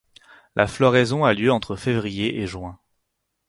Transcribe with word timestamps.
La 0.55 0.65
floraison 0.65 1.25
a 1.25 1.33
lieu 1.35 1.51
entre 1.51 1.75
février 1.75 2.39
et 2.41 2.47
juin. 2.47 2.79